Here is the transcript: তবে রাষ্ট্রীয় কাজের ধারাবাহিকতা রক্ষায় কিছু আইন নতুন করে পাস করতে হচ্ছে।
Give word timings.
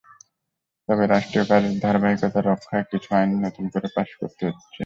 তবে 0.89 1.03
রাষ্ট্রীয় 1.05 1.45
কাজের 1.45 1.75
ধারাবাহিকতা 1.79 2.39
রক্ষায় 2.41 2.85
কিছু 2.91 3.09
আইন 3.15 3.29
নতুন 3.45 3.65
করে 3.73 3.87
পাস 3.95 4.09
করতে 4.19 4.43
হচ্ছে। 4.47 4.79